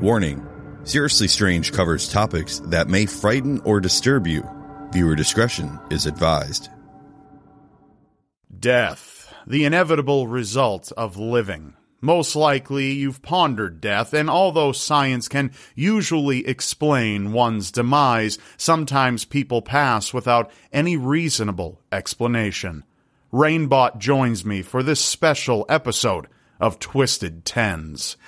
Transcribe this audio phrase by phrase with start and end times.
[0.00, 0.46] Warning
[0.84, 4.46] Seriously Strange covers topics that may frighten or disturb you.
[4.92, 6.68] Viewer discretion is advised.
[8.58, 11.74] Death, the inevitable result of living.
[12.02, 19.62] Most likely you've pondered death, and although science can usually explain one's demise, sometimes people
[19.62, 22.84] pass without any reasonable explanation.
[23.32, 26.26] ReignBot joins me for this special episode
[26.60, 28.18] of Twisted Tens.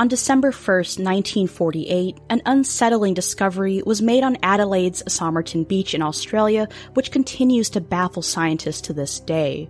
[0.00, 6.68] On December 1, 1948, an unsettling discovery was made on Adelaide's Somerton Beach in Australia,
[6.94, 9.68] which continues to baffle scientists to this day.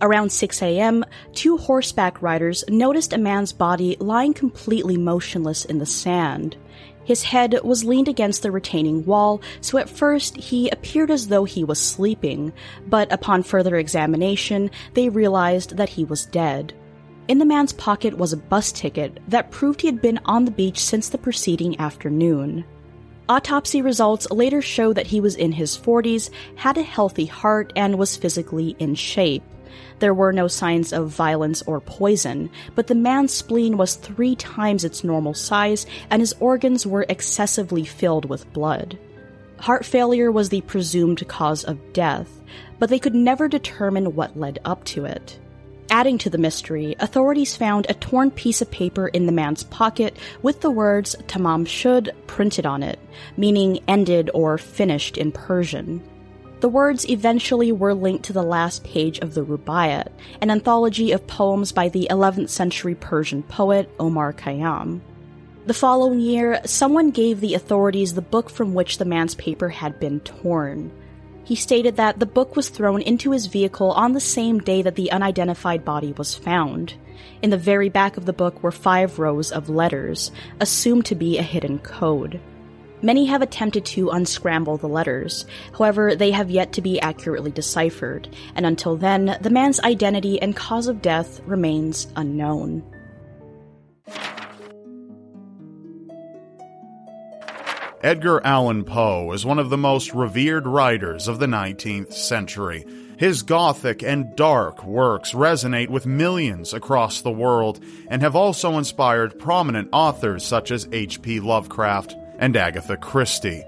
[0.00, 5.86] Around 6 a.m., two horseback riders noticed a man's body lying completely motionless in the
[5.86, 6.56] sand.
[7.04, 11.44] His head was leaned against the retaining wall, so at first he appeared as though
[11.44, 12.52] he was sleeping,
[12.88, 16.74] but upon further examination, they realized that he was dead.
[17.30, 20.50] In the man's pocket was a bus ticket that proved he had been on the
[20.50, 22.64] beach since the preceding afternoon.
[23.28, 28.00] Autopsy results later show that he was in his 40s, had a healthy heart, and
[28.00, 29.44] was physically in shape.
[30.00, 34.82] There were no signs of violence or poison, but the man's spleen was three times
[34.82, 38.98] its normal size, and his organs were excessively filled with blood.
[39.58, 42.40] Heart failure was the presumed cause of death,
[42.80, 45.38] but they could never determine what led up to it.
[45.92, 50.16] Adding to the mystery, authorities found a torn piece of paper in the man's pocket
[50.40, 53.00] with the words Tamam Shud printed on it,
[53.36, 56.00] meaning ended or finished in Persian.
[56.60, 61.26] The words eventually were linked to the last page of the Rubaiyat, an anthology of
[61.26, 65.00] poems by the 11th century Persian poet Omar Khayyam.
[65.66, 69.98] The following year, someone gave the authorities the book from which the man's paper had
[69.98, 70.92] been torn.
[71.50, 74.94] He stated that the book was thrown into his vehicle on the same day that
[74.94, 76.94] the unidentified body was found.
[77.42, 81.38] In the very back of the book were five rows of letters, assumed to be
[81.38, 82.40] a hidden code.
[83.02, 85.44] Many have attempted to unscramble the letters,
[85.76, 90.54] however, they have yet to be accurately deciphered, and until then, the man's identity and
[90.54, 92.84] cause of death remains unknown.
[98.02, 102.86] Edgar Allan Poe is one of the most revered writers of the 19th century.
[103.18, 109.38] His gothic and dark works resonate with millions across the world and have also inspired
[109.38, 111.40] prominent authors such as H.P.
[111.40, 113.64] Lovecraft and Agatha Christie.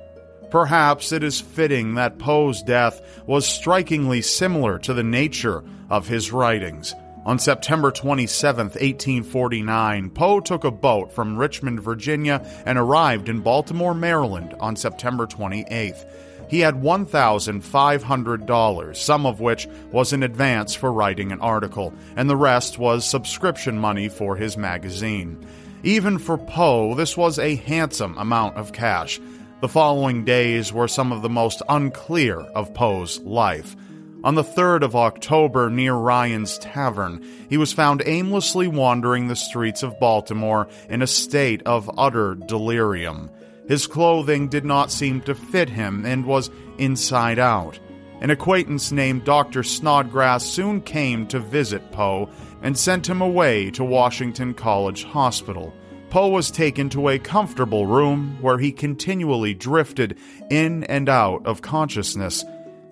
[0.50, 6.32] Perhaps it is fitting that Poe's death was strikingly similar to the nature of his
[6.32, 6.94] writings.
[7.24, 13.94] On September 27, 1849, Poe took a boat from Richmond, Virginia, and arrived in Baltimore,
[13.94, 16.04] Maryland on September 28th.
[16.48, 22.36] He had $1,500, some of which was in advance for writing an article, and the
[22.36, 25.38] rest was subscription money for his magazine.
[25.84, 29.20] Even for Poe, this was a handsome amount of cash.
[29.60, 33.76] The following days were some of the most unclear of Poe's life.
[34.24, 39.82] On the 3rd of October, near Ryan's Tavern, he was found aimlessly wandering the streets
[39.82, 43.30] of Baltimore in a state of utter delirium.
[43.66, 47.80] His clothing did not seem to fit him and was inside out.
[48.20, 49.64] An acquaintance named Dr.
[49.64, 52.30] Snodgrass soon came to visit Poe
[52.62, 55.74] and sent him away to Washington College Hospital.
[56.10, 60.16] Poe was taken to a comfortable room where he continually drifted
[60.48, 62.44] in and out of consciousness.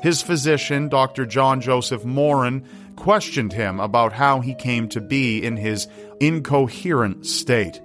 [0.03, 1.27] His physician, Dr.
[1.27, 2.65] John Joseph Moran,
[2.97, 5.88] questioned him about how he came to be in his
[6.21, 7.81] incoherent state.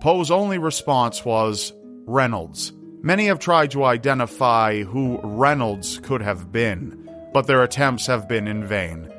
[0.00, 1.72] Poe's only response was
[2.06, 2.72] Reynolds.
[3.02, 8.46] Many have tried to identify who Reynolds could have been, but their attempts have been
[8.48, 9.12] in vain.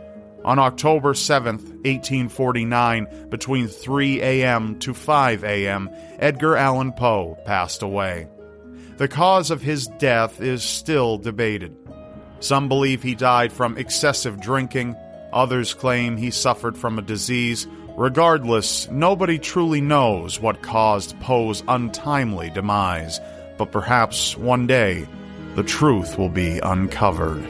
[0.45, 4.79] On October 7, 1849, between 3 a.m.
[4.79, 5.89] to 5 a.m.,
[6.19, 8.27] Edgar Allan Poe passed away.
[8.97, 11.75] The cause of his death is still debated.
[12.39, 14.95] Some believe he died from excessive drinking,
[15.33, 17.67] others claim he suffered from a disease.
[17.97, 23.19] Regardless, nobody truly knows what caused Poe's untimely demise,
[23.57, 25.05] but perhaps one day
[25.55, 27.45] the truth will be uncovered.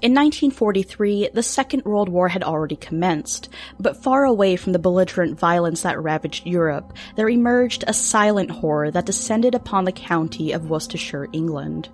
[0.00, 3.48] In 1943, the Second World War had already commenced,
[3.80, 8.92] but far away from the belligerent violence that ravaged Europe, there emerged a silent horror
[8.92, 11.88] that descended upon the county of Worcestershire, England.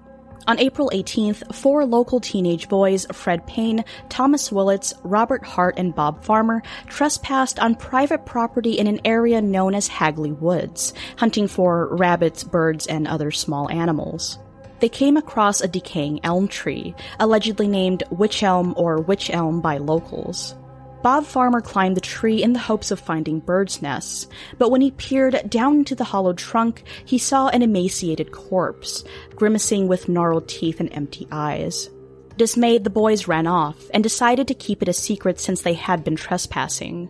[0.46, 6.22] On April 18th, four local teenage boys, Fred Payne, Thomas Willits, Robert Hart, and Bob
[6.22, 12.44] Farmer, trespassed on private property in an area known as Hagley Woods, hunting for rabbits,
[12.44, 14.38] birds, and other small animals.
[14.80, 19.78] They came across a decaying elm tree, allegedly named Witch Elm or Witch Elm by
[19.78, 20.54] locals.
[21.02, 24.26] Bob Farmer climbed the tree in the hopes of finding birds' nests,
[24.56, 29.04] but when he peered down into the hollowed trunk, he saw an emaciated corpse,
[29.36, 31.90] grimacing with gnarled teeth and empty eyes.
[32.38, 36.02] Dismayed, the boys ran off and decided to keep it a secret since they had
[36.02, 37.08] been trespassing.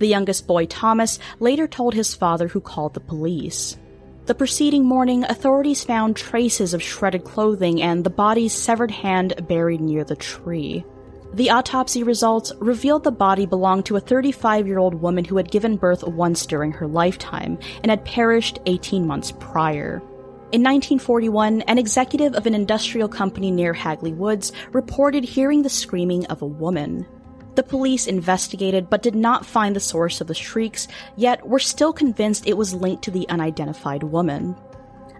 [0.00, 3.78] The youngest boy, Thomas, later told his father, who called the police.
[4.26, 9.80] The preceding morning, authorities found traces of shredded clothing and the body's severed hand buried
[9.80, 10.84] near the tree.
[11.32, 15.52] The autopsy results revealed the body belonged to a 35 year old woman who had
[15.52, 20.02] given birth once during her lifetime and had perished 18 months prior.
[20.50, 26.26] In 1941, an executive of an industrial company near Hagley Woods reported hearing the screaming
[26.26, 27.06] of a woman.
[27.56, 31.92] The police investigated but did not find the source of the shrieks, yet were still
[31.92, 34.54] convinced it was linked to the unidentified woman.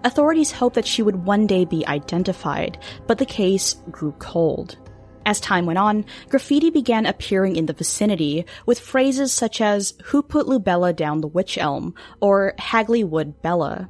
[0.05, 4.77] Authorities hoped that she would one day be identified, but the case grew cold.
[5.25, 10.23] As time went on, graffiti began appearing in the vicinity with phrases such as, Who
[10.23, 11.95] put Lubella down the witch elm?
[12.21, 13.89] or Hagley Wood Bella.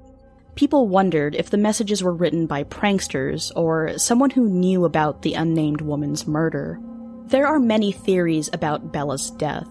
[0.54, 5.34] People wondered if the messages were written by pranksters or someone who knew about the
[5.34, 6.80] unnamed woman's murder.
[7.26, 9.66] There are many theories about Bella's death.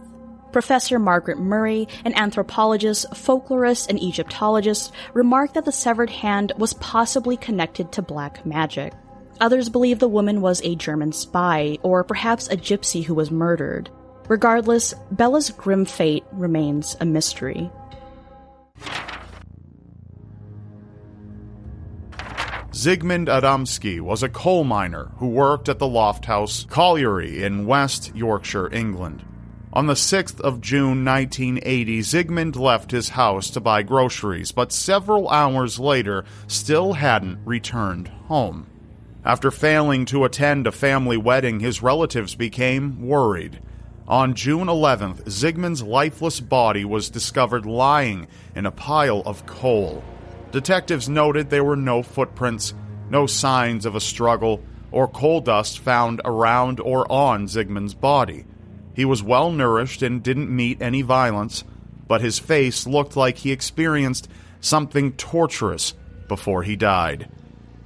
[0.51, 7.37] Professor Margaret Murray, an anthropologist, folklorist, and Egyptologist, remarked that the severed hand was possibly
[7.37, 8.91] connected to black magic.
[9.39, 13.89] Others believe the woman was a German spy, or perhaps a gypsy who was murdered.
[14.27, 17.71] Regardless, Bella's grim fate remains a mystery.
[22.75, 28.69] Zygmunt Adamski was a coal miner who worked at the Lofthouse Colliery in West Yorkshire,
[28.73, 29.23] England.
[29.71, 35.29] On the 6th of June 1980, Zygmunt left his house to buy groceries, but several
[35.29, 38.67] hours later still hadn't returned home.
[39.23, 43.61] After failing to attend a family wedding, his relatives became worried.
[44.05, 50.03] On June 11th, Zygmunt's lifeless body was discovered lying in a pile of coal.
[50.55, 52.73] Detectives noted there were no footprints,
[53.09, 58.45] no signs of a struggle, or coal dust found around or on Zygmunt's body.
[58.93, 61.65] He was well nourished and didn't meet any violence,
[62.07, 64.29] but his face looked like he experienced
[64.61, 65.93] something torturous
[66.29, 67.27] before he died.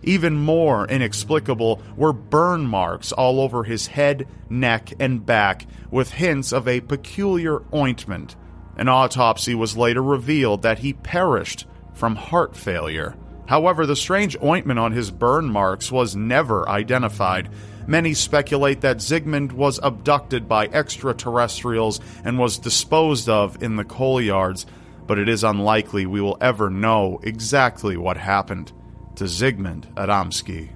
[0.04, 6.52] Even more inexplicable were burn marks all over his head, neck, and back, with hints
[6.52, 8.36] of a peculiar ointment.
[8.78, 11.66] An autopsy was later revealed that he perished
[12.00, 13.16] from heart failure.
[13.46, 17.50] However, the strange ointment on his burn marks was never identified.
[17.88, 24.22] Many speculate that Zygmunt was abducted by extraterrestrials and was disposed of in the coal
[24.22, 24.66] yards,
[25.08, 28.72] but it is unlikely we will ever know exactly what happened
[29.16, 30.70] to Zygmunt Adamski.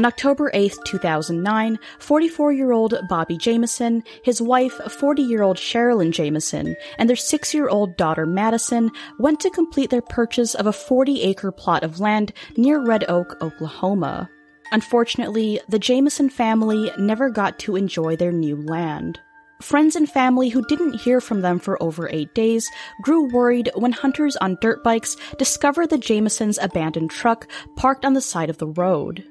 [0.00, 6.10] On October 8, 2009, 44 year old Bobby Jamison, his wife, 40 year old Sherilyn
[6.10, 10.72] Jamison, and their 6 year old daughter Madison went to complete their purchase of a
[10.72, 14.30] 40 acre plot of land near Red Oak, Oklahoma.
[14.72, 19.20] Unfortunately, the Jamison family never got to enjoy their new land.
[19.60, 22.70] Friends and family who didn't hear from them for over eight days
[23.02, 28.22] grew worried when hunters on dirt bikes discovered the Jamisons' abandoned truck parked on the
[28.22, 29.26] side of the road.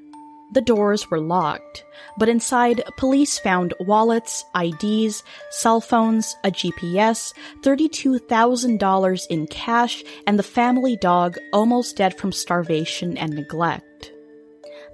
[0.52, 1.84] The doors were locked,
[2.18, 10.42] but inside, police found wallets, IDs, cell phones, a GPS, $32,000 in cash, and the
[10.42, 14.12] family dog almost dead from starvation and neglect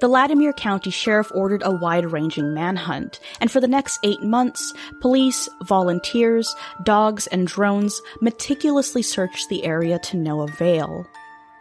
[0.01, 4.75] the Latimer County Sheriff ordered a wide ranging manhunt, and for the next eight months,
[5.01, 11.07] police, volunteers, dogs, and drones meticulously searched the area to no avail.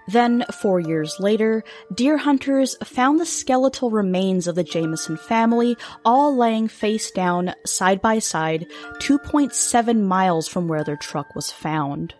[0.07, 6.35] Then, four years later, deer hunters found the skeletal remains of the Jamison family all
[6.35, 8.67] laying face down, side by side,
[8.99, 12.13] 2.7 miles from where their truck was found.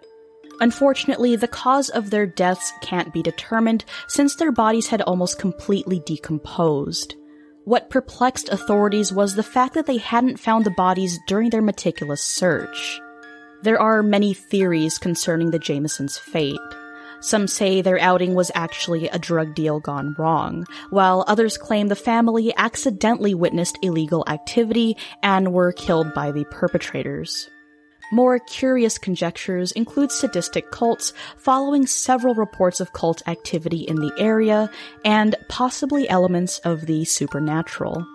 [0.61, 5.99] Unfortunately, the cause of their deaths can't be determined since their bodies had almost completely
[6.05, 7.15] decomposed.
[7.65, 12.23] What perplexed authorities was the fact that they hadn't found the bodies during their meticulous
[12.23, 13.01] search.
[13.63, 16.59] There are many theories concerning the Jamisons' fate.
[17.25, 21.95] Some say their outing was actually a drug deal gone wrong, while others claim the
[21.95, 27.49] family accidentally witnessed illegal activity and were killed by the perpetrators.
[28.11, 34.69] More curious conjectures include sadistic cults following several reports of cult activity in the area
[35.03, 38.05] and possibly elements of the supernatural.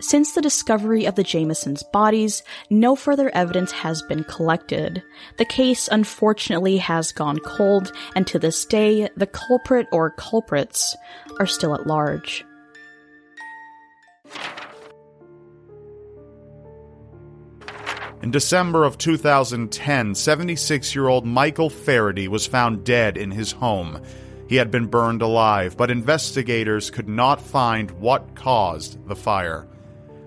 [0.00, 5.02] Since the discovery of the Jamisons' bodies, no further evidence has been collected.
[5.36, 10.96] The case unfortunately has gone cold, and to this day, the culprit or culprits
[11.38, 12.44] are still at large.
[18.22, 24.02] In December of 2010, 76 year old Michael Faherty was found dead in his home.
[24.48, 29.66] He had been burned alive, but investigators could not find what caused the fire.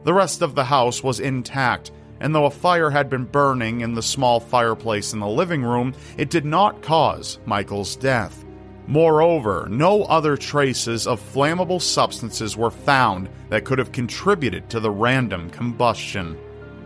[0.03, 3.95] The rest of the house was intact, and though a fire had been burning in
[3.95, 8.43] the small fireplace in the living room, it did not cause Michael's death.
[8.86, 14.91] Moreover, no other traces of flammable substances were found that could have contributed to the
[14.91, 16.38] random combustion.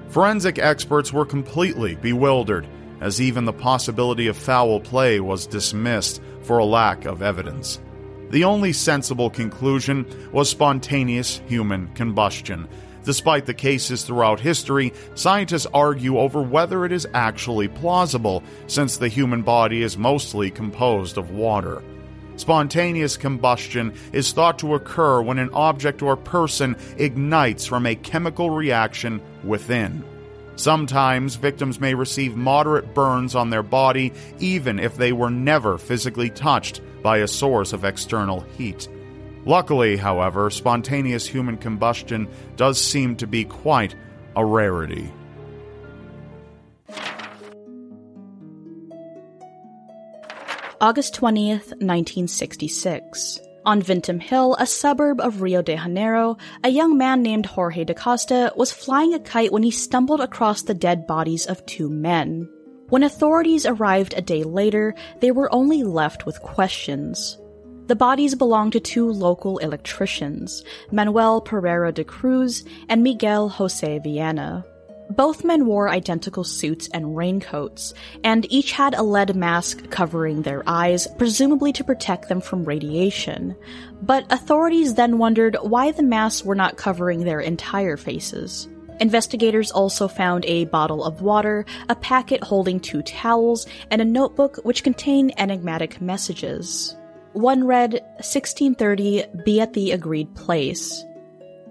[0.09, 2.67] Forensic experts were completely bewildered,
[3.01, 7.79] as even the possibility of foul play was dismissed for a lack of evidence.
[8.29, 12.67] The only sensible conclusion was spontaneous human combustion.
[13.07, 19.07] Despite the cases throughout history, scientists argue over whether it is actually plausible, since the
[19.07, 21.81] human body is mostly composed of water.
[22.35, 28.49] Spontaneous combustion is thought to occur when an object or person ignites from a chemical
[28.49, 30.03] reaction within.
[30.57, 36.29] Sometimes victims may receive moderate burns on their body even if they were never physically
[36.29, 38.89] touched by a source of external heat.
[39.47, 42.27] Luckily, however, spontaneous human combustion
[42.57, 43.95] does seem to be quite
[44.35, 45.09] a rarity.
[50.81, 53.39] August 20th, 1966.
[53.65, 56.35] On Vintim Hill, a suburb of Rio de Janeiro,
[56.65, 60.63] a young man named Jorge da Costa was flying a kite when he stumbled across
[60.63, 62.49] the dead bodies of two men.
[62.89, 67.37] When authorities arrived a day later, they were only left with questions.
[67.87, 74.65] The bodies belonged to two local electricians, Manuel Pereira de Cruz and Miguel Jose Viana.
[75.09, 77.93] Both men wore identical suits and raincoats,
[78.25, 83.55] and each had a lead mask covering their eyes, presumably to protect them from radiation.
[84.01, 88.67] But authorities then wondered why the masks were not covering their entire faces.
[88.99, 94.57] Investigators also found a bottle of water, a packet holding two towels, and a notebook
[94.63, 96.97] which contained enigmatic messages.
[97.37, 101.03] One read, 1630, be at the agreed place.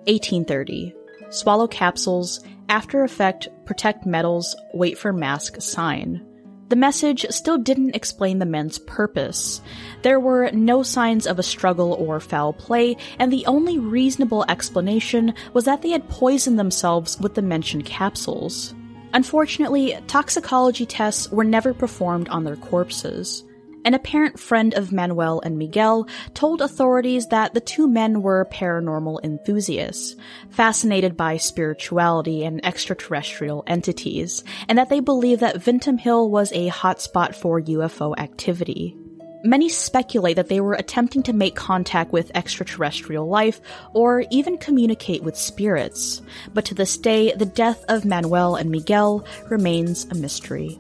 [0.07, 0.95] 1830,
[1.31, 6.25] swallow capsules, after effect, protect metals, wait for mask sign.
[6.69, 9.61] The message still didn't explain the men's purpose.
[10.03, 15.35] There were no signs of a struggle or foul play, and the only reasonable explanation
[15.53, 18.73] was that they had poisoned themselves with the mentioned capsules.
[19.15, 23.43] Unfortunately, toxicology tests were never performed on their corpses.
[23.87, 29.21] An apparent friend of Manuel and Miguel told authorities that the two men were paranormal
[29.23, 30.17] enthusiasts,
[30.51, 36.69] fascinated by spirituality and extraterrestrial entities, and that they believed that Vintim Hill was a
[36.69, 38.97] hotspot for UFO activity.
[39.45, 43.61] Many speculate that they were attempting to make contact with extraterrestrial life
[43.95, 49.25] or even communicate with spirits, but to this day, the death of Manuel and Miguel
[49.49, 50.77] remains a mystery.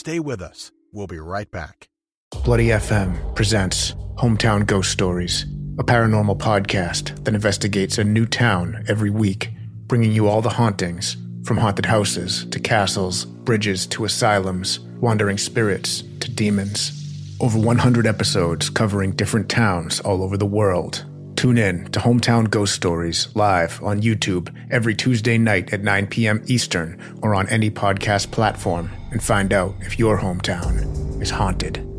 [0.00, 0.72] Stay with us.
[0.94, 1.90] We'll be right back.
[2.42, 5.42] Bloody FM presents Hometown Ghost Stories,
[5.78, 9.50] a paranormal podcast that investigates a new town every week,
[9.88, 16.02] bringing you all the hauntings from haunted houses to castles, bridges to asylums, wandering spirits
[16.20, 17.36] to demons.
[17.38, 21.04] Over 100 episodes covering different towns all over the world.
[21.40, 26.42] Tune in to Hometown Ghost Stories live on YouTube every Tuesday night at 9 p.m.
[26.44, 31.89] Eastern or on any podcast platform and find out if your hometown is haunted.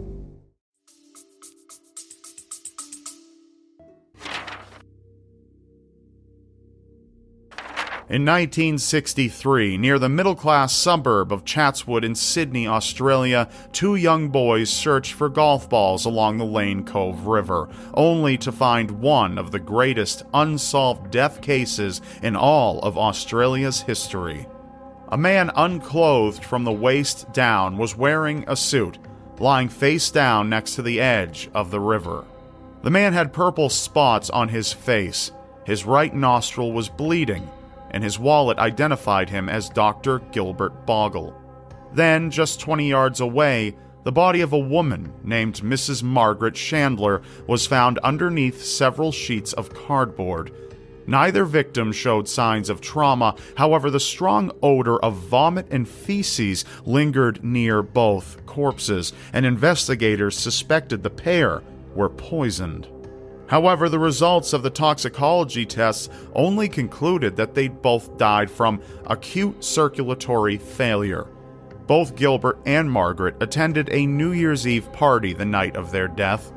[8.11, 14.69] In 1963, near the middle class suburb of Chatswood in Sydney, Australia, two young boys
[14.69, 19.61] searched for golf balls along the Lane Cove River, only to find one of the
[19.61, 24.45] greatest unsolved death cases in all of Australia's history.
[25.07, 28.99] A man unclothed from the waist down was wearing a suit,
[29.39, 32.25] lying face down next to the edge of the river.
[32.83, 35.31] The man had purple spots on his face,
[35.65, 37.49] his right nostril was bleeding
[37.91, 40.19] and his wallet identified him as Dr.
[40.31, 41.35] Gilbert Bogle.
[41.93, 46.01] Then, just 20 yards away, the body of a woman named Mrs.
[46.01, 50.51] Margaret Chandler was found underneath several sheets of cardboard.
[51.05, 57.43] Neither victim showed signs of trauma, however, the strong odor of vomit and feces lingered
[57.43, 61.61] near both corpses, and investigators suspected the pair
[61.95, 62.87] were poisoned.
[63.51, 69.61] However, the results of the toxicology tests only concluded that they both died from acute
[69.61, 71.27] circulatory failure.
[71.85, 76.53] Both Gilbert and Margaret attended a New Year's Eve party the night of their death.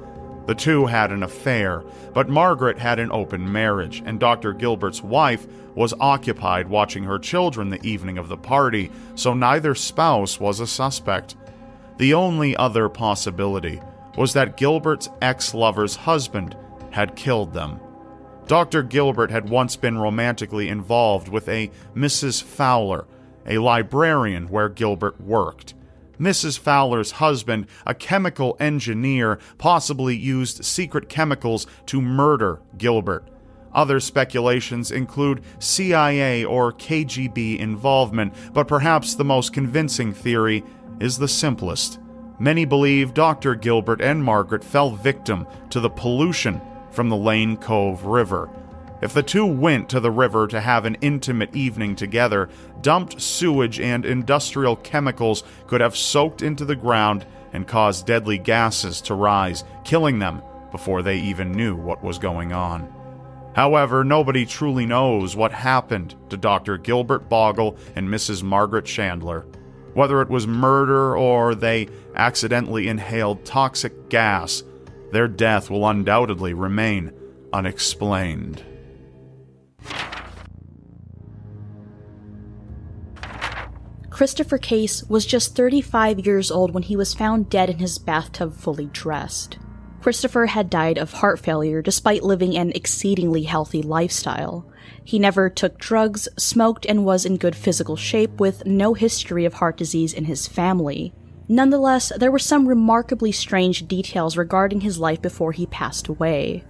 [0.46, 1.82] The two had an affair,
[2.12, 4.52] but Margaret had an open marriage, and Dr.
[4.52, 10.38] Gilbert's wife was occupied watching her children the evening of the party, so neither spouse
[10.38, 11.34] was a suspect.
[11.96, 13.80] The only other possibility
[14.16, 16.56] was that Gilbert's ex lover's husband
[16.94, 17.80] had killed them.
[18.46, 18.84] Dr.
[18.84, 22.40] Gilbert had once been romantically involved with a Mrs.
[22.40, 23.06] Fowler,
[23.46, 25.74] a librarian where Gilbert worked.
[26.20, 26.56] Mrs.
[26.56, 33.26] Fowler's husband, a chemical engineer, possibly used secret chemicals to murder Gilbert.
[33.72, 40.62] Other speculations include CIA or KGB involvement, but perhaps the most convincing theory
[41.00, 41.98] is the simplest.
[42.38, 43.56] Many believe Dr.
[43.56, 46.60] Gilbert and Margaret fell victim to the pollution
[46.94, 48.48] from the Lane Cove River.
[49.02, 52.48] If the two went to the river to have an intimate evening together,
[52.80, 59.00] dumped sewage and industrial chemicals could have soaked into the ground and caused deadly gases
[59.02, 62.92] to rise, killing them before they even knew what was going on.
[63.54, 66.78] However, nobody truly knows what happened to Dr.
[66.78, 68.42] Gilbert Bogle and Mrs.
[68.42, 69.46] Margaret Chandler.
[69.92, 74.64] Whether it was murder or they accidentally inhaled toxic gas
[75.14, 77.12] their death will undoubtedly remain
[77.52, 78.64] unexplained.
[84.10, 88.54] Christopher Case was just 35 years old when he was found dead in his bathtub
[88.54, 89.58] fully dressed.
[90.00, 94.70] Christopher had died of heart failure despite living an exceedingly healthy lifestyle.
[95.04, 99.54] He never took drugs, smoked, and was in good physical shape with no history of
[99.54, 101.12] heart disease in his family.
[101.48, 106.64] Nonetheless, there were some remarkably strange details regarding his life before he passed away.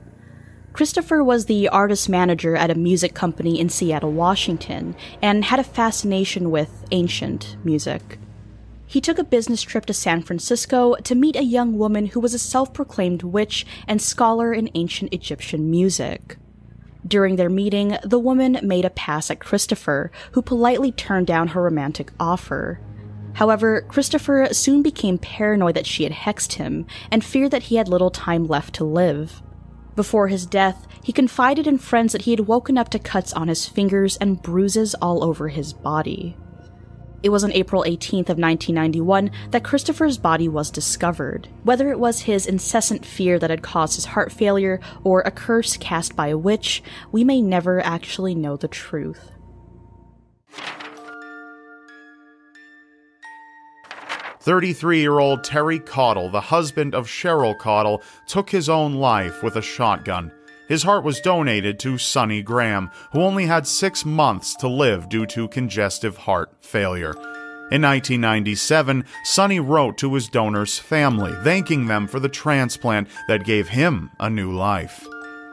[0.72, 5.64] Christopher was the artist manager at a music company in Seattle, Washington, and had a
[5.64, 8.18] fascination with ancient music.
[8.84, 12.34] He took a business trip to San Francisco to meet a young woman who was
[12.34, 16.36] a self proclaimed witch and scholar in ancient Egyptian music.
[17.06, 21.62] During their meeting, the woman made a pass at Christopher, who politely turned down her
[21.62, 22.80] romantic offer.
[23.34, 27.88] However, Christopher soon became paranoid that she had hexed him and feared that he had
[27.88, 29.42] little time left to live.
[29.96, 33.48] Before his death, he confided in friends that he had woken up to cuts on
[33.48, 36.36] his fingers and bruises all over his body.
[37.22, 41.48] It was on April 18th of 1991 that Christopher's body was discovered.
[41.62, 45.78] Whether it was his incessant fear that had caused his heart failure or a curse
[45.78, 49.30] cast by a witch, we may never actually know the truth.
[54.44, 59.56] 33 year old Terry Cottle, the husband of Cheryl Cottle, took his own life with
[59.56, 60.30] a shotgun.
[60.68, 65.24] His heart was donated to Sonny Graham, who only had six months to live due
[65.26, 67.14] to congestive heart failure.
[67.72, 73.68] In 1997, Sonny wrote to his donor's family, thanking them for the transplant that gave
[73.68, 75.08] him a new life.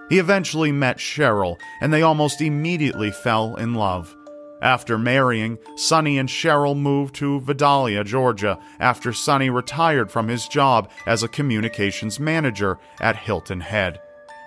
[0.10, 4.13] He eventually met Cheryl, and they almost immediately fell in love.
[4.62, 10.89] After marrying, Sonny and Cheryl moved to Vidalia, Georgia, after Sonny retired from his job
[11.08, 14.00] as a communications manager at Hilton Head.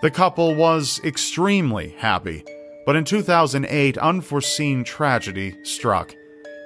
[0.02, 2.44] The couple was extremely happy,
[2.86, 6.14] but in 2008, unforeseen tragedy struck.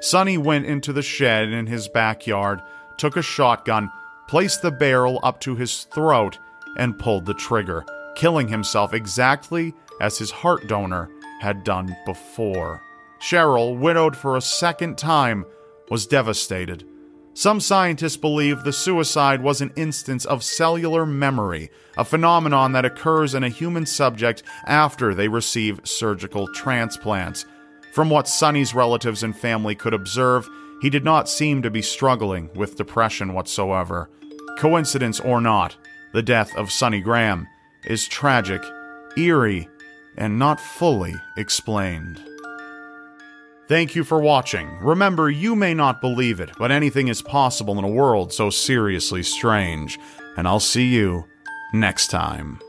[0.01, 2.61] Sonny went into the shed in his backyard,
[2.99, 3.91] took a shotgun,
[4.29, 6.39] placed the barrel up to his throat,
[6.77, 7.85] and pulled the trigger,
[8.15, 11.09] killing himself exactly as his heart donor
[11.41, 12.83] had done before.
[13.20, 15.44] Cheryl, widowed for a second time,
[15.90, 16.85] was devastated.
[17.35, 23.35] Some scientists believe the suicide was an instance of cellular memory, a phenomenon that occurs
[23.35, 27.46] in a human subject after they receive surgical transplants.
[27.92, 30.48] From what Sonny's relatives and family could observe,
[30.83, 34.11] he did not seem to be struggling with depression whatsoever.
[34.59, 35.76] Coincidence or not,
[36.12, 37.46] the death of Sonny Graham
[37.85, 38.62] is tragic,
[39.16, 39.68] eerie,
[40.16, 42.20] and not fully explained.
[43.68, 44.78] Thank you for watching.
[44.81, 49.22] Remember, you may not believe it, but anything is possible in a world so seriously
[49.22, 49.98] strange.
[50.38, 51.26] And I'll see you
[51.74, 52.61] next time.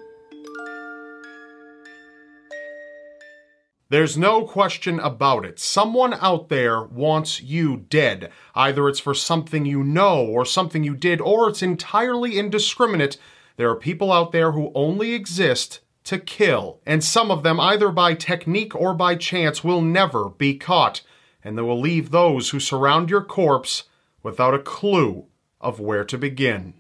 [3.88, 5.58] There's no question about it.
[5.58, 8.30] Someone out there wants you dead.
[8.54, 13.18] Either it's for something you know or something you did, or it's entirely indiscriminate.
[13.56, 15.80] There are people out there who only exist
[16.10, 20.56] to kill, and some of them, either by technique or by chance, will never be
[20.56, 21.04] caught,
[21.44, 23.84] and they will leave those who surround your corpse
[24.24, 25.28] without a clue
[25.62, 26.74] of where to begin.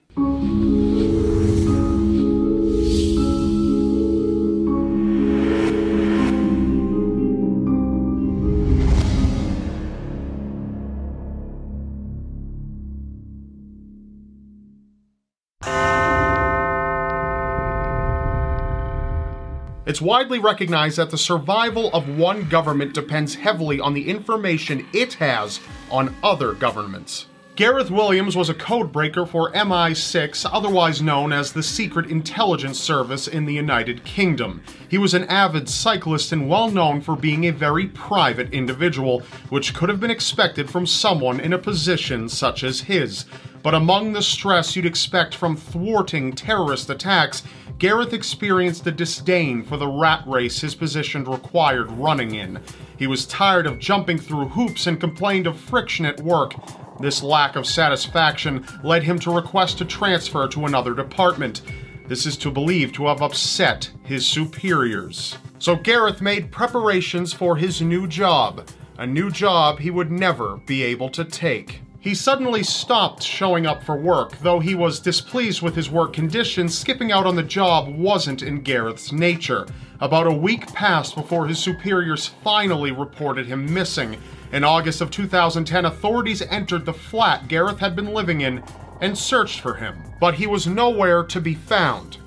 [19.90, 25.16] It's widely recognized that the survival of one government depends heavily on the information it
[25.16, 27.26] has on other governments.
[27.56, 33.46] Gareth Williams was a codebreaker for MI6, otherwise known as the Secret Intelligence Service in
[33.46, 34.62] the United Kingdom.
[34.88, 39.74] He was an avid cyclist and well known for being a very private individual, which
[39.74, 43.26] could have been expected from someone in a position such as his.
[43.62, 47.44] But among the stress you'd expect from thwarting terrorist attacks,
[47.78, 52.60] Gareth experienced a disdain for the rat race his position required running in.
[52.98, 56.54] He was tired of jumping through hoops and complained of friction at work.
[57.00, 61.62] This lack of satisfaction led him to request a transfer to another department.
[62.08, 65.38] This is to believe to have upset his superiors.
[65.60, 68.68] So Gareth made preparations for his new job,
[68.98, 71.82] a new job he would never be able to take.
[72.02, 76.78] He suddenly stopped showing up for work, though he was displeased with his work conditions,
[76.78, 79.68] skipping out on the job wasn't in Gareth's nature.
[80.00, 84.16] About a week passed before his superiors finally reported him missing.
[84.54, 88.64] In August of 2010, authorities entered the flat Gareth had been living in
[89.02, 92.18] and searched for him, but he was nowhere to be found.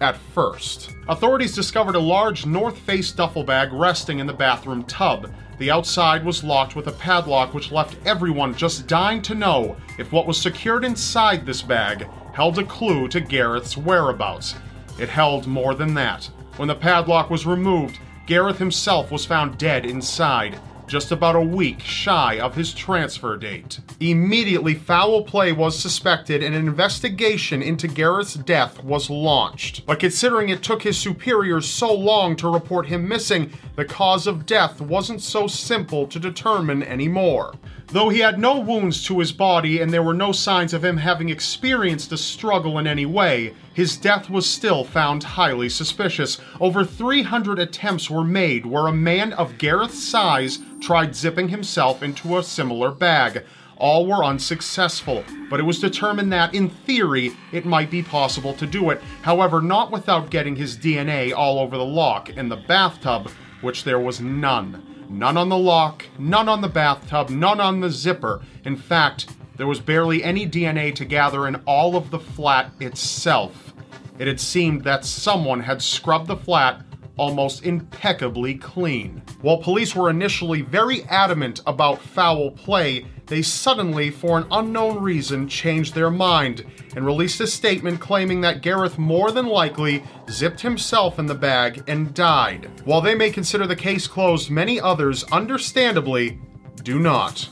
[0.00, 5.30] At first, authorities discovered a large North Face duffel bag resting in the bathroom tub.
[5.60, 10.10] The outside was locked with a padlock, which left everyone just dying to know if
[10.10, 14.54] what was secured inside this bag held a clue to Gareth's whereabouts.
[14.98, 16.30] It held more than that.
[16.56, 20.58] When the padlock was removed, Gareth himself was found dead inside
[20.90, 23.78] just about a week shy of his transfer date.
[24.00, 29.86] Immediately, foul play was suspected and an investigation into Gareth's death was launched.
[29.86, 34.46] But considering it took his superiors so long to report him missing, the cause of
[34.46, 37.54] death wasn't so simple to determine anymore.
[37.92, 40.98] Though he had no wounds to his body and there were no signs of him
[40.98, 46.38] having experienced a struggle in any way, his death was still found highly suspicious.
[46.60, 52.38] Over 300 attempts were made where a man of Gareth's size tried zipping himself into
[52.38, 53.44] a similar bag.
[53.76, 58.66] All were unsuccessful, but it was determined that, in theory, it might be possible to
[58.66, 59.02] do it.
[59.22, 63.30] However, not without getting his DNA all over the lock in the bathtub,
[63.62, 64.99] which there was none.
[65.10, 68.42] None on the lock, none on the bathtub, none on the zipper.
[68.64, 73.74] In fact, there was barely any DNA to gather in all of the flat itself.
[74.20, 76.82] It had seemed that someone had scrubbed the flat
[77.20, 79.22] almost impeccably clean.
[79.42, 85.46] While police were initially very adamant about foul play, they suddenly, for an unknown reason,
[85.46, 86.64] changed their mind
[86.96, 91.84] and released a statement claiming that Gareth more than likely zipped himself in the bag
[91.86, 92.70] and died.
[92.86, 96.40] While they may consider the case closed, many others, understandably,
[96.82, 97.50] do not.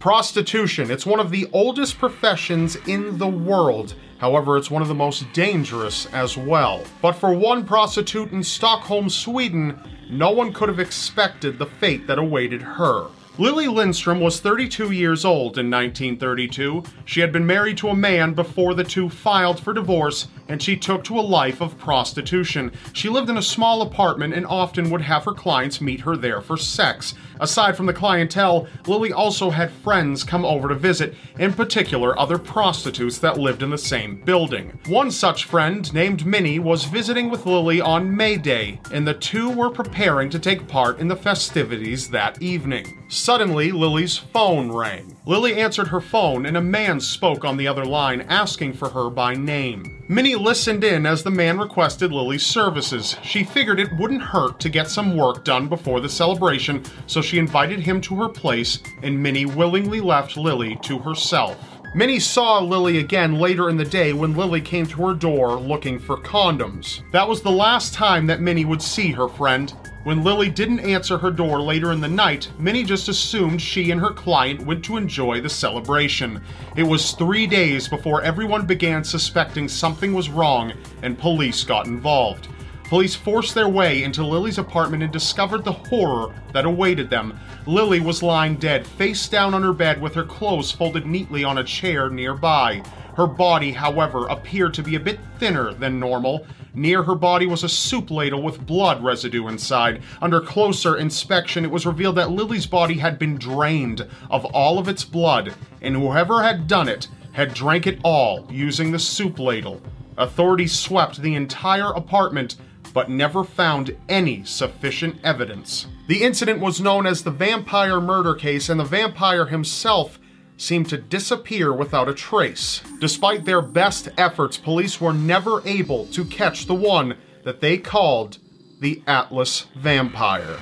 [0.00, 0.90] Prostitution.
[0.90, 3.94] It's one of the oldest professions in the world.
[4.22, 6.84] However, it's one of the most dangerous as well.
[7.00, 12.20] But for one prostitute in Stockholm, Sweden, no one could have expected the fate that
[12.20, 13.08] awaited her.
[13.38, 16.84] Lily Lindstrom was 32 years old in 1932.
[17.04, 20.76] She had been married to a man before the two filed for divorce, and she
[20.76, 22.70] took to a life of prostitution.
[22.92, 26.42] She lived in a small apartment and often would have her clients meet her there
[26.42, 27.14] for sex.
[27.40, 32.38] Aside from the clientele, Lily also had friends come over to visit, in particular, other
[32.38, 34.78] prostitutes that lived in the same building.
[34.86, 39.48] One such friend, named Minnie, was visiting with Lily on May Day, and the two
[39.48, 43.02] were preparing to take part in the festivities that evening.
[43.08, 45.16] Suddenly, Lily's phone rang.
[45.24, 49.08] Lily answered her phone, and a man spoke on the other line, asking for her
[49.08, 50.02] by name.
[50.08, 53.16] Minnie listened in as the man requested Lily's services.
[53.22, 57.38] She figured it wouldn't hurt to get some work done before the celebration, so she
[57.38, 61.56] invited him to her place, and Minnie willingly left Lily to herself.
[61.94, 66.00] Minnie saw Lily again later in the day when Lily came to her door looking
[66.00, 67.02] for condoms.
[67.12, 69.72] That was the last time that Minnie would see her friend.
[70.04, 74.00] When Lily didn't answer her door later in the night, Minnie just assumed she and
[74.00, 76.42] her client went to enjoy the celebration.
[76.74, 82.48] It was three days before everyone began suspecting something was wrong and police got involved.
[82.82, 87.38] Police forced their way into Lily's apartment and discovered the horror that awaited them.
[87.64, 91.58] Lily was lying dead, face down on her bed with her clothes folded neatly on
[91.58, 92.82] a chair nearby.
[93.16, 96.46] Her body, however, appeared to be a bit thinner than normal.
[96.74, 100.02] Near her body was a soup ladle with blood residue inside.
[100.22, 104.88] Under closer inspection, it was revealed that Lily's body had been drained of all of
[104.88, 109.82] its blood, and whoever had done it had drank it all using the soup ladle.
[110.16, 112.56] Authorities swept the entire apartment
[112.94, 115.86] but never found any sufficient evidence.
[116.08, 120.18] The incident was known as the vampire murder case, and the vampire himself
[120.62, 122.82] seemed to disappear without a trace.
[123.00, 128.38] Despite their best efforts, police were never able to catch the one that they called
[128.80, 130.58] the Atlas Vampire.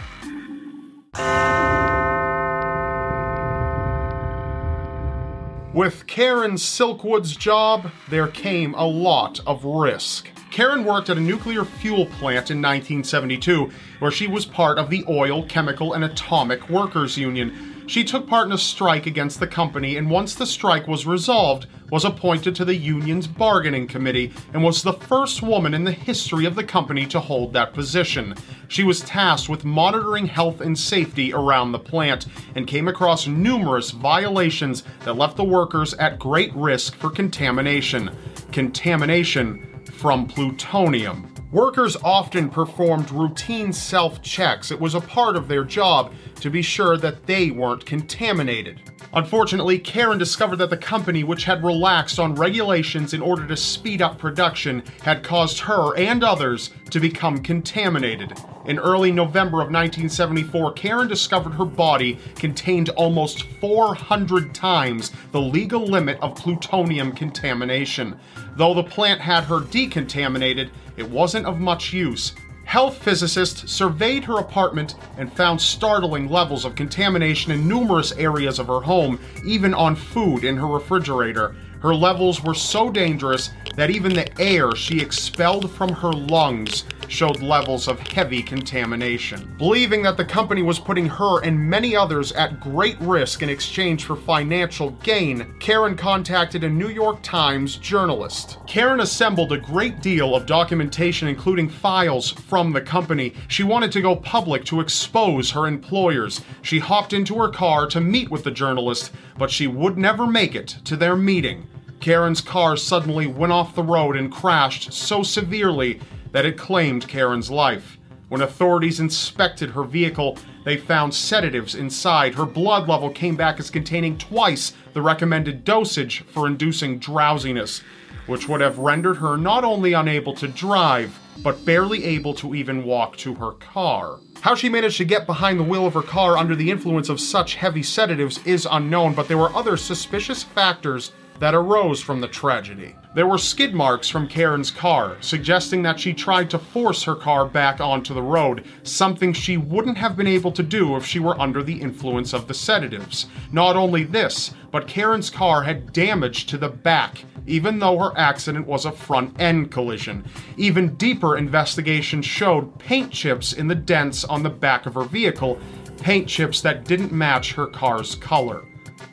[5.72, 10.30] With Karen Silkwood's job, there came a lot of risk.
[10.50, 15.04] Karen worked at a nuclear fuel plant in 1972, where she was part of the
[15.08, 17.69] Oil, Chemical, and Atomic Workers Union.
[17.90, 21.66] She took part in a strike against the company, and once the strike was resolved,
[21.90, 26.44] was appointed to the union's bargaining committee and was the first woman in the history
[26.44, 28.36] of the company to hold that position.
[28.68, 33.90] She was tasked with monitoring health and safety around the plant and came across numerous
[33.90, 38.16] violations that left the workers at great risk for contamination.
[38.52, 41.26] Contamination from plutonium.
[41.52, 44.70] Workers often performed routine self checks.
[44.70, 48.80] It was a part of their job to be sure that they weren't contaminated.
[49.12, 54.00] Unfortunately, Karen discovered that the company, which had relaxed on regulations in order to speed
[54.00, 58.38] up production, had caused her and others to become contaminated.
[58.66, 65.84] In early November of 1974, Karen discovered her body contained almost 400 times the legal
[65.84, 68.16] limit of plutonium contamination.
[68.54, 72.34] Though the plant had her decontaminated, it wasn't of much use.
[72.64, 78.68] Health physicists surveyed her apartment and found startling levels of contamination in numerous areas of
[78.68, 81.56] her home, even on food in her refrigerator.
[81.82, 83.50] Her levels were so dangerous
[83.80, 89.54] that even the air she expelled from her lungs showed levels of heavy contamination.
[89.56, 94.04] Believing that the company was putting her and many others at great risk in exchange
[94.04, 98.58] for financial gain, Karen contacted a New York Times journalist.
[98.66, 103.32] Karen assembled a great deal of documentation, including files from the company.
[103.48, 106.42] She wanted to go public to expose her employers.
[106.60, 110.54] She hopped into her car to meet with the journalist, but she would never make
[110.54, 111.66] it to their meeting.
[112.00, 116.00] Karen's car suddenly went off the road and crashed so severely
[116.32, 117.98] that it claimed Karen's life.
[118.30, 122.34] When authorities inspected her vehicle, they found sedatives inside.
[122.34, 127.82] Her blood level came back as containing twice the recommended dosage for inducing drowsiness,
[128.26, 132.84] which would have rendered her not only unable to drive, but barely able to even
[132.84, 134.20] walk to her car.
[134.40, 137.20] How she managed to get behind the wheel of her car under the influence of
[137.20, 142.28] such heavy sedatives is unknown, but there were other suspicious factors that arose from the
[142.28, 142.94] tragedy.
[143.14, 147.44] There were skid marks from Karen's car, suggesting that she tried to force her car
[147.44, 151.40] back onto the road, something she wouldn't have been able to do if she were
[151.40, 153.26] under the influence of the sedatives.
[153.50, 158.66] Not only this, but Karen's car had damage to the back, even though her accident
[158.66, 160.24] was a front end collision.
[160.56, 165.58] Even deeper investigation showed paint chips in the dents on the back of her vehicle,
[166.00, 168.66] paint chips that didn't match her car's color.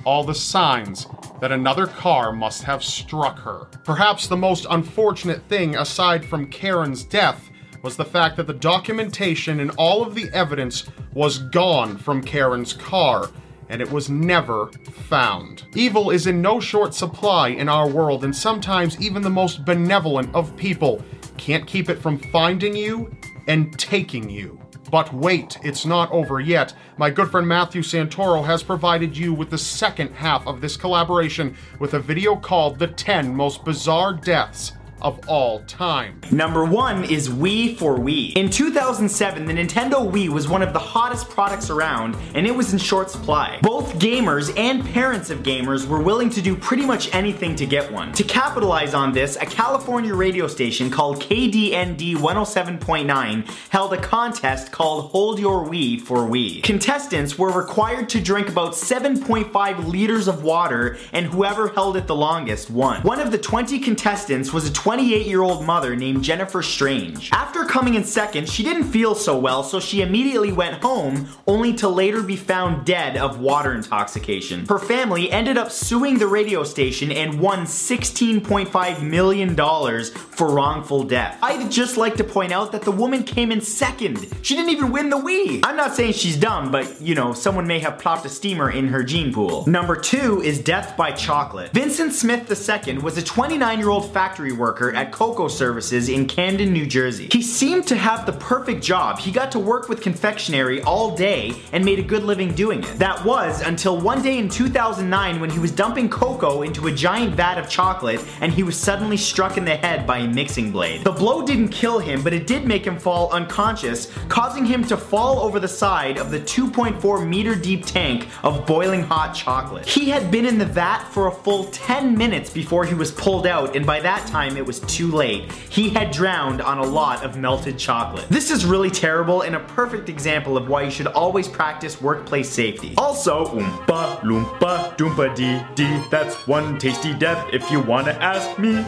[0.03, 1.05] All the signs
[1.39, 3.67] that another car must have struck her.
[3.83, 7.49] Perhaps the most unfortunate thing, aside from Karen's death,
[7.83, 12.73] was the fact that the documentation and all of the evidence was gone from Karen's
[12.73, 13.29] car,
[13.69, 14.67] and it was never
[15.07, 15.65] found.
[15.75, 20.33] Evil is in no short supply in our world, and sometimes even the most benevolent
[20.33, 21.03] of people
[21.37, 23.15] can't keep it from finding you
[23.47, 24.56] and taking you.
[24.89, 26.73] But wait, it's not over yet.
[26.97, 31.57] My good friend Matthew Santoro has provided you with the second half of this collaboration
[31.79, 36.21] with a video called The 10 Most Bizarre Deaths of all time.
[36.31, 38.33] Number one is Wee for Wii.
[38.35, 42.73] In 2007, the Nintendo Wii was one of the hottest products around, and it was
[42.73, 43.59] in short supply.
[43.61, 47.91] Both gamers and parents of gamers were willing to do pretty much anything to get
[47.91, 48.11] one.
[48.13, 55.11] To capitalize on this, a California radio station called KDND 107.9 held a contest called
[55.11, 56.63] Hold Your Wee for Wii.
[56.63, 62.15] Contestants were required to drink about 7.5 liters of water, and whoever held it the
[62.15, 63.01] longest won.
[63.03, 67.29] One of the 20 contestants was a 28 year old mother named Jennifer Strange.
[67.33, 71.73] After coming in second, she didn't feel so well, so she immediately went home, only
[71.73, 74.65] to later be found dead of water intoxication.
[74.65, 81.37] Her family ended up suing the radio station and won $16.5 million for wrongful death.
[81.41, 84.25] I'd just like to point out that the woman came in second.
[84.41, 85.65] She didn't even win the Wii.
[85.65, 88.87] I'm not saying she's dumb, but you know, someone may have plopped a steamer in
[88.87, 89.67] her gene pool.
[89.67, 91.73] Number two is death by chocolate.
[91.73, 96.71] Vincent Smith II was a 29 year old factory worker at Cocoa Services in Camden,
[96.71, 97.27] New Jersey.
[97.31, 99.19] He seemed to have the perfect job.
[99.19, 102.99] He got to work with confectionery all day and made a good living doing it.
[102.99, 107.33] That was until one day in 2009 when he was dumping cocoa into a giant
[107.35, 111.03] vat of chocolate and he was suddenly struck in the head by a mixing blade.
[111.03, 114.97] The blow didn't kill him, but it did make him fall unconscious, causing him to
[114.97, 119.87] fall over the side of the 2.4 meter deep tank of boiling hot chocolate.
[119.87, 123.47] He had been in the vat for a full 10 minutes before he was pulled
[123.47, 125.51] out, and by that time it was too late.
[125.69, 128.27] He had drowned on a lot of melted chocolate.
[128.29, 132.49] This is really terrible and a perfect example of why you should always practice workplace
[132.49, 132.93] safety.
[132.97, 138.85] Also, oompa loompa doompa dee dee, that's one tasty death if you wanna ask me.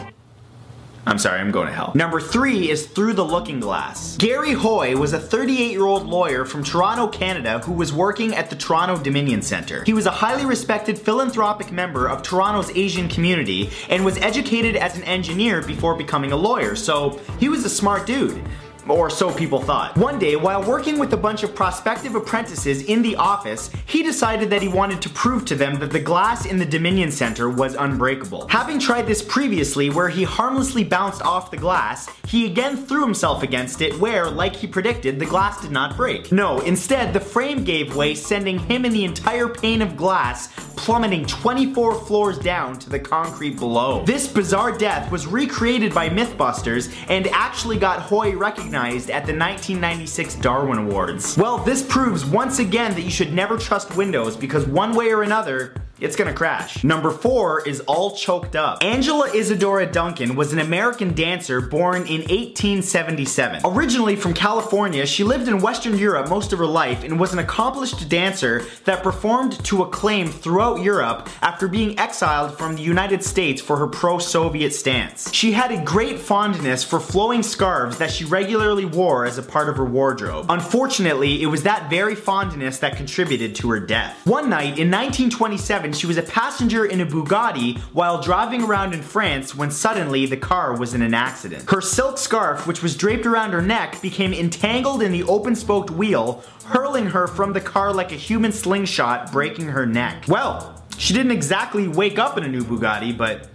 [1.06, 1.92] I'm sorry, I'm going to hell.
[1.94, 4.16] Number three is Through the Looking Glass.
[4.18, 8.50] Gary Hoy was a 38 year old lawyer from Toronto, Canada, who was working at
[8.50, 9.82] the Toronto Dominion Centre.
[9.84, 14.96] He was a highly respected philanthropic member of Toronto's Asian community and was educated as
[14.96, 18.42] an engineer before becoming a lawyer, so he was a smart dude
[18.90, 19.96] or so people thought.
[19.96, 24.50] One day, while working with a bunch of prospective apprentices in the office, he decided
[24.50, 27.74] that he wanted to prove to them that the glass in the Dominion Center was
[27.74, 28.48] unbreakable.
[28.48, 33.42] Having tried this previously, where he harmlessly bounced off the glass, he again threw himself
[33.42, 36.32] against it, where, like he predicted, the glass did not break.
[36.32, 41.26] No, instead, the frame gave way, sending him and the entire pane of glass plummeting
[41.26, 44.02] 24 floors down to the concrete below.
[44.04, 50.36] This bizarre death was recreated by Mythbusters and actually got Hoy recognized at the 1996
[50.36, 51.36] Darwin Awards.
[51.36, 55.22] Well, this proves once again that you should never trust Windows because one way or
[55.22, 56.82] another, it's gonna crash.
[56.82, 58.82] Number four is All Choked Up.
[58.82, 63.60] Angela Isadora Duncan was an American dancer born in 1877.
[63.64, 67.38] Originally from California, she lived in Western Europe most of her life and was an
[67.38, 73.60] accomplished dancer that performed to acclaim throughout Europe after being exiled from the United States
[73.60, 75.32] for her pro-Soviet stance.
[75.34, 79.68] She had a great fondness for flowing scarves that she regularly wore as a part
[79.68, 80.46] of her wardrobe.
[80.48, 84.26] Unfortunately, it was that very fondness that contributed to her death.
[84.26, 89.02] One night in 1927, she was a passenger in a Bugatti while driving around in
[89.02, 91.70] France when suddenly the car was in an accident.
[91.70, 95.90] Her silk scarf, which was draped around her neck, became entangled in the open spoked
[95.90, 100.24] wheel, hurling her from the car like a human slingshot, breaking her neck.
[100.28, 103.48] Well, she didn't exactly wake up in a new Bugatti, but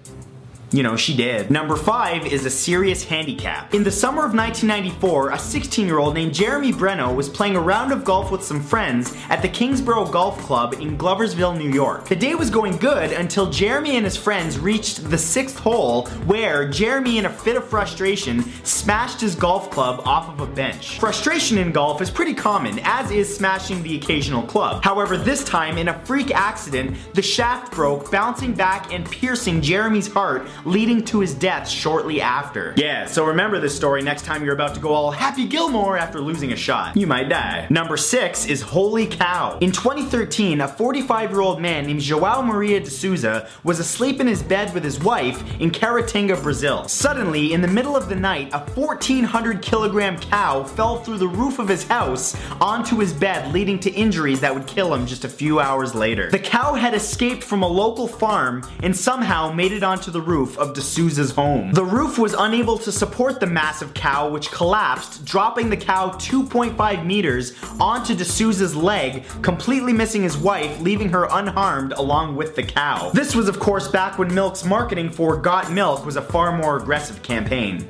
[0.71, 1.51] you know, she did.
[1.51, 3.73] Number five is a serious handicap.
[3.73, 7.61] In the summer of 1994, a 16 year old named Jeremy Brenno was playing a
[7.61, 12.07] round of golf with some friends at the Kingsborough Golf Club in Gloversville, New York.
[12.07, 16.67] The day was going good until Jeremy and his friends reached the sixth hole where
[16.67, 20.99] Jeremy, in a fit of frustration, smashed his golf club off of a bench.
[20.99, 24.83] Frustration in golf is pretty common, as is smashing the occasional club.
[24.83, 30.11] However, this time, in a freak accident, the shaft broke, bouncing back and piercing Jeremy's
[30.11, 32.73] heart leading to his death shortly after.
[32.77, 36.19] Yeah, so remember this story next time you're about to go all Happy Gilmore after
[36.21, 36.95] losing a shot.
[36.95, 37.67] You might die.
[37.69, 39.57] Number 6 is Holy Cow.
[39.59, 44.27] In 2013, a 45 year old man named Joao Maria de Souza was asleep in
[44.27, 46.87] his bed with his wife in Caratinga, Brazil.
[46.87, 51.59] Suddenly, in the middle of the night, a 1400 kilogram cow fell through the roof
[51.59, 55.29] of his house onto his bed, leading to injuries that would kill him just a
[55.29, 56.29] few hours later.
[56.29, 60.44] The cow had escaped from a local farm and somehow made it onto the roof
[60.57, 61.71] of D'Souza's home.
[61.71, 67.05] The roof was unable to support the massive cow, which collapsed, dropping the cow 2.5
[67.05, 73.09] meters onto D'Souza's leg, completely missing his wife, leaving her unharmed along with the cow.
[73.13, 76.77] This was, of course, back when Milk's marketing for Got Milk was a far more
[76.77, 77.87] aggressive campaign.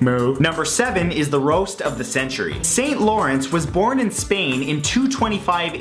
[0.00, 2.62] Number 7 is the roast of the century.
[2.62, 3.00] St.
[3.00, 5.80] Lawrence was born in Spain in 225 AD.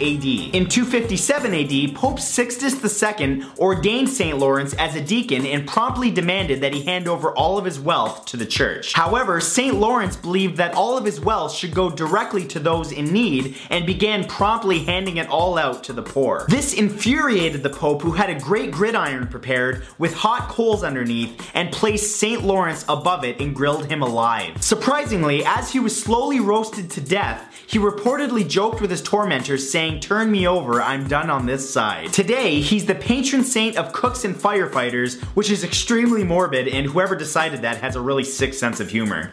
[0.56, 4.38] In 257 AD, Pope Sixtus II ordained St.
[4.38, 8.26] Lawrence as a deacon and promptly demanded that he hand over all of his wealth
[8.26, 8.93] to the church.
[8.93, 9.76] However, St.
[9.76, 13.86] Lawrence believed that all of his wealth should go directly to those in need and
[13.86, 16.45] began promptly handing it all out to the poor.
[16.49, 21.71] This infuriated the Pope who had a great gridiron prepared with hot coals underneath and
[21.71, 22.43] placed St.
[22.43, 24.61] Lawrence above it and grilled him alive.
[24.61, 29.99] Surprisingly, as he was slowly roasted to death, he reportedly joked with his tormentors saying,
[29.99, 32.13] turn me over, I'm done on this side.
[32.13, 37.15] Today, he's the patron saint of cooks and firefighters, which is extremely morbid and whoever
[37.15, 39.31] decided that has a really sick sense of humor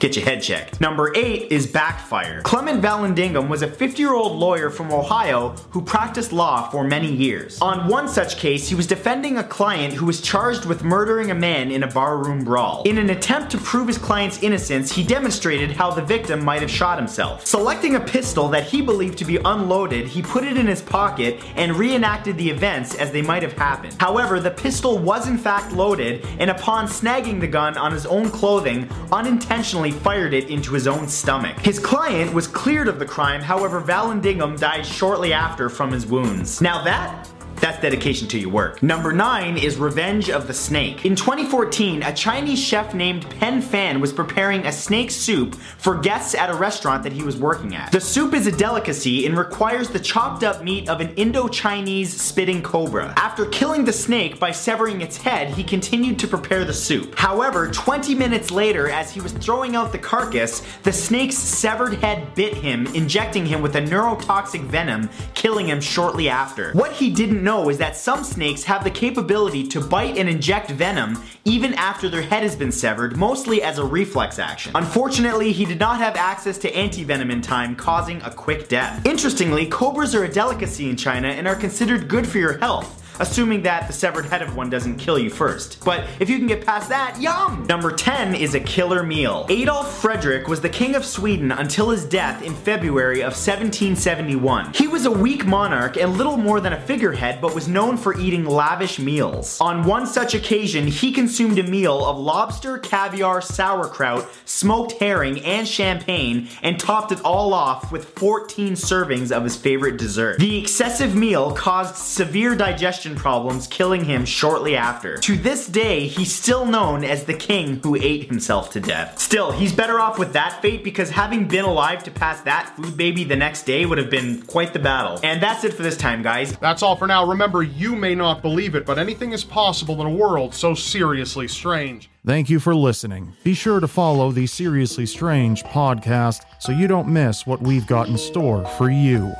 [0.00, 0.80] get your head checked.
[0.80, 2.40] Number eight is backfire.
[2.42, 7.12] Clement Vallandigham was a 50 year old lawyer from Ohio who practiced law for many
[7.12, 7.60] years.
[7.60, 11.34] On one such case, he was defending a client who was charged with murdering a
[11.34, 12.82] man in a barroom brawl.
[12.84, 16.70] In an attempt to prove his client's innocence, he demonstrated how the victim might have
[16.70, 17.46] shot himself.
[17.46, 21.40] Selecting a pistol that he believed to be unloaded, he put it in his pocket
[21.56, 23.94] and reenacted the events as they might have happened.
[24.00, 28.30] However, the pistol was in fact loaded, and upon snagging the gun on his own
[28.30, 31.58] clothing, unintentionally fired it into his own stomach.
[31.58, 36.60] His client was cleared of the crime, however, Vallandigham died shortly after from his wounds.
[36.60, 37.28] Now that
[37.60, 38.82] that's dedication to your work.
[38.82, 41.04] Number 9 is Revenge of the Snake.
[41.04, 46.34] In 2014, a Chinese chef named Peng Fan was preparing a snake soup for guests
[46.34, 47.92] at a restaurant that he was working at.
[47.92, 52.62] The soup is a delicacy and requires the chopped up meat of an Indo-Chinese spitting
[52.62, 53.12] cobra.
[53.16, 57.14] After killing the snake by severing its head, he continued to prepare the soup.
[57.16, 62.34] However, 20 minutes later, as he was throwing out the carcass, the snake's severed head
[62.34, 66.72] bit him, injecting him with a neurotoxic venom, killing him shortly after.
[66.72, 70.28] What he didn't know know is that some snakes have the capability to bite and
[70.28, 74.70] inject venom even after their head has been severed, mostly as a reflex action.
[74.76, 79.04] Unfortunately, he did not have access to anti-venom in time, causing a quick death.
[79.04, 83.62] Interestingly, cobras are a delicacy in China and are considered good for your health assuming
[83.62, 85.84] that the severed head of one doesn't kill you first.
[85.84, 87.66] But if you can get past that, yum!
[87.68, 89.46] Number 10 is a killer meal.
[89.50, 94.72] Adolf Frederick was the king of Sweden until his death in February of 1771.
[94.74, 98.18] He was a weak monarch and little more than a figurehead, but was known for
[98.18, 99.60] eating lavish meals.
[99.60, 105.68] On one such occasion, he consumed a meal of lobster, caviar, sauerkraut, smoked herring, and
[105.68, 110.38] champagne, and topped it all off with 14 servings of his favorite dessert.
[110.38, 115.18] The excessive meal caused severe digestion digestion problems, killing him shortly after.
[115.18, 119.18] To this day, he's still known as the king who ate himself to death.
[119.18, 122.96] Still, he's better off with that fate because having been alive to pass that food
[122.96, 125.20] baby the next day would have been quite the battle.
[125.22, 126.56] And that's it for this time, guys.
[126.58, 127.26] That's all for now.
[127.26, 131.48] Remember, you may not believe it, but anything is possible in a world so seriously
[131.48, 132.10] strange.
[132.24, 133.32] Thank you for listening.
[133.44, 138.08] Be sure to follow the Seriously Strange podcast so you don't miss what we've got
[138.08, 139.32] in store for you.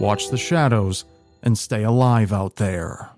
[0.00, 1.04] Watch the shadows
[1.44, 3.13] and stay alive out there.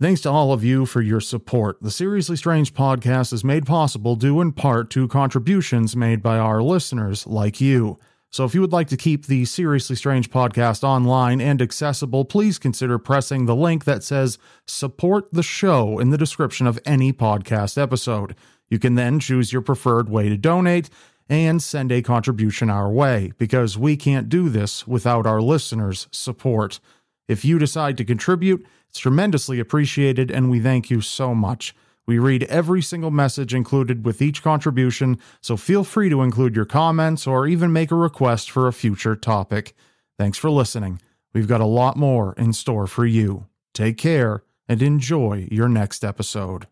[0.00, 1.76] Thanks to all of you for your support.
[1.82, 6.62] The Seriously Strange podcast is made possible due in part to contributions made by our
[6.62, 7.98] listeners like you.
[8.30, 12.58] So if you would like to keep the Seriously Strange podcast online and accessible, please
[12.58, 17.76] consider pressing the link that says support the show in the description of any podcast
[17.76, 18.34] episode.
[18.70, 20.88] You can then choose your preferred way to donate
[21.28, 26.80] and send a contribution our way because we can't do this without our listeners' support.
[27.28, 31.76] If you decide to contribute, it's tremendously appreciated, and we thank you so much.
[32.08, 36.64] We read every single message included with each contribution, so feel free to include your
[36.64, 39.76] comments or even make a request for a future topic.
[40.18, 41.00] Thanks for listening.
[41.32, 43.46] We've got a lot more in store for you.
[43.74, 46.66] Take care and enjoy your next episode.